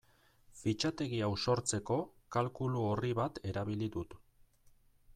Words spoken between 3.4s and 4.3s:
erabili dut.